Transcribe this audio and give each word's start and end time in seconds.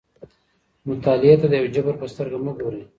مطالعې 0.89 1.35
ته 1.41 1.47
د 1.49 1.53
یو 1.61 1.71
جبر 1.75 1.93
په 1.99 2.05
سترګه 2.13 2.37
مه 2.45 2.51
ګورئ. 2.59 2.81